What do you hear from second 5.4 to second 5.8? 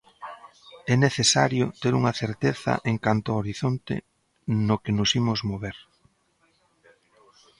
mover.